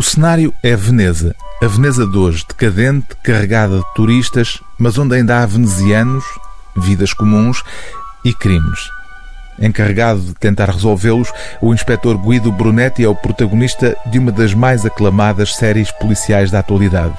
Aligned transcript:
O 0.00 0.02
cenário 0.02 0.54
é 0.62 0.74
Veneza. 0.74 1.36
A 1.62 1.66
Veneza 1.66 2.06
de 2.06 2.16
hoje, 2.16 2.42
decadente, 2.48 3.08
carregada 3.22 3.80
de 3.80 3.94
turistas, 3.94 4.58
mas 4.78 4.96
onde 4.96 5.14
ainda 5.14 5.42
há 5.42 5.44
venezianos, 5.44 6.24
vidas 6.74 7.12
comuns 7.12 7.62
e 8.24 8.32
crimes. 8.32 8.80
Encarregado 9.60 10.22
de 10.22 10.32
tentar 10.36 10.70
resolvê-los, 10.70 11.30
o 11.60 11.74
inspetor 11.74 12.16
Guido 12.16 12.50
Brunetti 12.50 13.04
é 13.04 13.08
o 13.10 13.14
protagonista 13.14 13.94
de 14.06 14.18
uma 14.18 14.32
das 14.32 14.54
mais 14.54 14.86
aclamadas 14.86 15.54
séries 15.54 15.90
policiais 15.90 16.50
da 16.50 16.60
atualidade. 16.60 17.12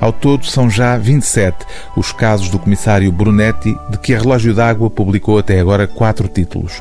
Ao 0.00 0.12
todo, 0.12 0.46
são 0.46 0.70
já 0.70 0.96
27 0.96 1.66
os 1.96 2.12
casos 2.12 2.48
do 2.50 2.58
comissário 2.60 3.10
Brunetti, 3.10 3.76
de 3.90 3.98
que 3.98 4.14
a 4.14 4.20
Relógio 4.20 4.54
d'Água 4.54 4.88
publicou 4.88 5.40
até 5.40 5.58
agora 5.58 5.88
quatro 5.88 6.28
títulos. 6.28 6.80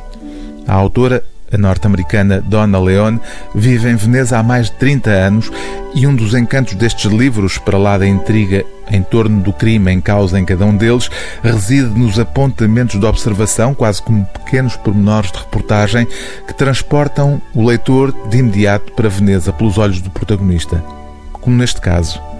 A 0.67 0.75
autora 0.75 1.23
a 1.51 1.57
norte-americana 1.57 2.41
Donna 2.41 2.79
Leone 2.79 3.19
vive 3.53 3.89
em 3.89 3.95
Veneza 3.95 4.37
há 4.37 4.43
mais 4.43 4.67
de 4.67 4.73
30 4.73 5.09
anos 5.09 5.51
e 5.93 6.07
um 6.07 6.15
dos 6.15 6.33
encantos 6.33 6.73
destes 6.75 7.11
livros, 7.11 7.57
para 7.57 7.77
lá 7.77 7.97
da 7.97 8.07
intriga 8.07 8.65
em 8.89 9.01
torno 9.01 9.41
do 9.41 9.53
crime 9.53 9.91
em 9.91 10.01
causa 10.01 10.39
em 10.39 10.45
cada 10.45 10.65
um 10.65 10.75
deles, 10.75 11.09
reside 11.41 11.97
nos 11.97 12.19
apontamentos 12.19 12.99
de 12.99 13.05
observação, 13.05 13.73
quase 13.73 14.01
como 14.01 14.25
pequenos 14.25 14.75
pormenores 14.75 15.31
de 15.31 15.39
reportagem, 15.39 16.07
que 16.47 16.53
transportam 16.53 17.41
o 17.53 17.65
leitor 17.65 18.11
de 18.29 18.37
imediato 18.37 18.91
para 18.93 19.09
Veneza 19.09 19.53
pelos 19.53 19.77
olhos 19.77 20.01
do 20.01 20.09
protagonista. 20.09 20.83
Como 21.31 21.55
neste 21.55 21.79
caso. 21.79 22.30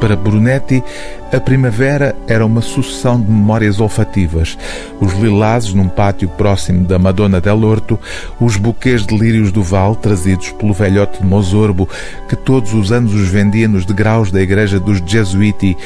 Para 0.00 0.16
Brunetti, 0.16 0.82
a 1.30 1.38
primavera 1.38 2.16
era 2.26 2.44
uma 2.44 2.62
sucessão 2.62 3.20
de 3.20 3.30
memórias 3.30 3.78
olfativas. 3.78 4.56
Os 4.98 5.12
lilazes 5.12 5.74
num 5.74 5.88
pátio 5.88 6.28
próximo 6.30 6.86
da 6.86 6.98
Madonna 6.98 7.40
del 7.40 7.62
Orto, 7.62 8.00
os 8.40 8.56
buquês 8.56 9.06
de 9.06 9.16
lírios 9.16 9.52
do 9.52 9.62
Val 9.62 9.94
trazidos 9.94 10.50
pelo 10.52 10.72
velhote 10.72 11.20
de 11.20 11.26
Mosorbo, 11.26 11.86
que 12.28 12.34
todos 12.34 12.72
os 12.72 12.90
anos 12.90 13.12
os 13.12 13.28
vendia 13.28 13.68
nos 13.68 13.84
degraus 13.84 14.32
da 14.32 14.40
igreja 14.40 14.80
dos 14.80 15.02
Jesuiti 15.04 15.76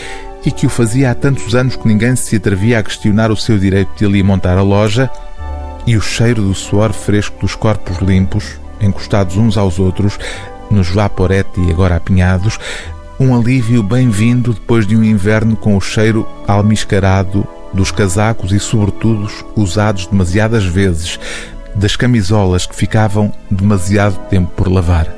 e 0.47 0.51
que 0.51 0.67
o 0.67 0.71
fazia 0.71 1.11
há 1.11 1.15
tantos 1.15 1.55
anos 1.55 1.75
que 1.75 1.89
ninguém 1.89 2.15
se 2.15 2.37
atrevia 2.37 2.79
a 2.79 2.83
questionar 2.83 3.31
o 3.31 3.37
seu 3.37 3.59
direito 3.59 3.91
de 3.97 4.05
ali 4.05 4.23
montar 4.23 4.59
a 4.59 4.63
loja, 4.63 5.11
e 5.87 5.97
o 5.97 6.01
cheiro 6.01 6.43
do 6.43 6.55
suor 6.55 6.93
fresco 6.93 7.41
dos 7.41 7.55
corpos 7.55 7.99
limpos, 7.99 8.59
encostados 8.81 9.37
uns 9.37 9.57
aos 9.57 9.79
outros, 9.79 10.19
nos 10.71 10.89
vaporetti 10.89 11.61
agora 11.71 11.97
apinhados, 11.97 12.59
um 13.19 13.35
alívio 13.35 13.83
bem-vindo 13.83 14.53
depois 14.53 14.87
de 14.87 14.97
um 14.97 15.05
inverno 15.05 15.57
com 15.57 15.77
o 15.77 15.81
cheiro 15.81 16.29
almiscarado 16.49 17.47
dos 17.73 17.91
casacos 17.91 18.53
e 18.53 18.59
sobretudos 18.59 19.45
usados 19.57 20.07
demasiadas 20.07 20.65
vezes, 20.65 21.19
das 21.75 21.97
camisolas 21.97 22.67
que 22.67 22.75
ficavam 22.75 23.33
demasiado 23.51 24.19
tempo 24.29 24.51
por 24.57 24.69
lavar. 24.69 25.09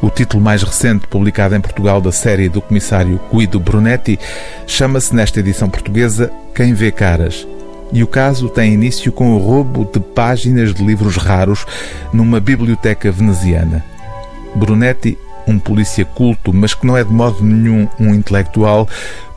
O 0.00 0.10
título 0.10 0.42
mais 0.42 0.62
recente 0.62 1.06
publicado 1.06 1.56
em 1.56 1.60
Portugal 1.60 2.00
da 2.00 2.12
série 2.12 2.48
do 2.48 2.60
comissário 2.60 3.20
Guido 3.32 3.58
Brunetti 3.58 4.18
chama-se 4.66 5.14
nesta 5.14 5.40
edição 5.40 5.68
portuguesa 5.68 6.30
Quem 6.54 6.72
Vê 6.72 6.92
Caras. 6.92 7.46
E 7.90 8.02
o 8.02 8.06
caso 8.06 8.48
tem 8.50 8.74
início 8.74 9.10
com 9.10 9.32
o 9.32 9.38
roubo 9.38 9.90
de 9.90 9.98
páginas 9.98 10.74
de 10.74 10.84
livros 10.84 11.16
raros 11.16 11.66
numa 12.12 12.38
biblioteca 12.38 13.10
veneziana. 13.10 13.84
Brunetti 14.54 15.18
um 15.50 15.58
polícia 15.58 16.04
culto, 16.04 16.52
mas 16.52 16.74
que 16.74 16.86
não 16.86 16.96
é 16.96 17.02
de 17.02 17.12
modo 17.12 17.42
nenhum 17.42 17.88
um 17.98 18.14
intelectual, 18.14 18.88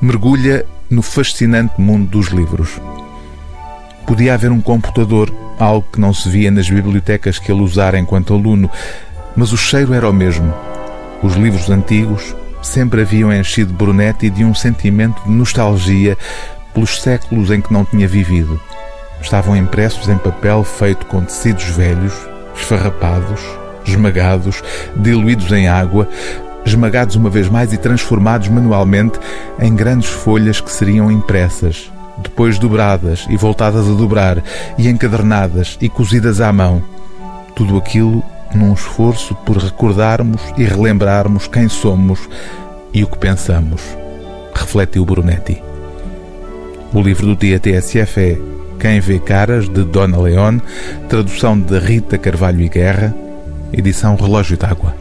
mergulha 0.02 0.66
no 0.90 1.02
fascinante 1.02 1.80
mundo 1.80 2.08
dos 2.08 2.28
livros. 2.28 2.80
Podia 4.06 4.34
haver 4.34 4.52
um 4.52 4.60
computador, 4.60 5.34
algo 5.58 5.88
que 5.92 6.00
não 6.00 6.14
se 6.14 6.28
via 6.30 6.52
nas 6.52 6.70
bibliotecas 6.70 7.40
que 7.40 7.52
ele 7.52 7.62
usara 7.62 7.98
enquanto 7.98 8.34
aluno, 8.34 8.70
mas 9.36 9.54
o 9.54 9.58
cheiro 9.58 9.94
era 9.94 10.10
o 10.10 10.14
mesmo. 10.14 10.54
Os 11.24 11.36
livros 11.36 11.70
antigos 11.70 12.36
sempre 12.62 13.02
haviam 13.02 13.34
enchido 13.34 13.74
Brunetti 13.74 14.30
de 14.30 14.44
um 14.44 14.54
sentimento 14.54 15.24
de 15.24 15.32
nostalgia 15.32 16.18
pelos 16.74 17.02
séculos 17.02 17.52
em 17.52 17.62
que 17.62 17.72
não 17.72 17.86
tinha 17.86 18.08
vivido. 18.08 18.60
Estavam 19.22 19.56
impressos 19.56 20.10
em 20.10 20.18
papel 20.18 20.64
feito 20.64 21.06
com 21.06 21.24
tecidos 21.24 21.66
velhos, 21.66 22.14
esfarrapados, 22.56 23.40
esmagados, 23.92 24.64
diluídos 24.96 25.52
em 25.52 25.68
água, 25.68 26.08
esmagados 26.66 27.16
uma 27.16 27.30
vez 27.30 27.50
mais 27.50 27.74
e 27.74 27.78
transformados 27.78 28.48
manualmente 28.48 29.20
em 29.60 29.76
grandes 29.76 30.10
folhas 30.10 30.60
que 30.60 30.72
seriam 30.72 31.12
impressas, 31.12 31.92
depois 32.18 32.58
dobradas 32.58 33.26
e 33.30 33.38
voltadas 33.38 33.88
a 33.88 33.94
dobrar, 33.94 34.44
e 34.78 34.88
encadernadas 34.88 35.78
e 35.82 35.90
cozidas 35.90 36.42
à 36.42 36.52
mão. 36.52 36.82
Tudo 37.56 37.78
aquilo 37.78 38.24
num 38.54 38.74
esforço 38.74 39.34
por 39.36 39.58
recordarmos 39.58 40.42
e 40.58 40.64
relembrarmos 40.64 41.48
quem 41.48 41.70
somos 41.70 42.30
e 42.94 43.04
o 43.04 43.08
que 43.08 43.18
pensamos, 43.18 43.82
refletiu 44.54 45.06
Brunetti. 45.06 45.62
O 46.94 47.02
livro 47.02 47.28
do 47.28 47.36
dia 47.36 47.60
TSF 47.60 48.20
é 48.20 48.38
Quem 48.78 49.00
Vê 49.00 49.18
Caras, 49.20 49.70
de 49.70 49.84
Dona 49.84 50.20
Leone, 50.20 50.62
tradução 51.08 51.58
de 51.58 51.80
Rita 51.80 52.18
Carvalho 52.18 52.62
e 52.62 52.68
Guerra, 52.68 53.16
edição 53.74 54.16
Relógio 54.16 54.58
d'Água. 54.58 55.01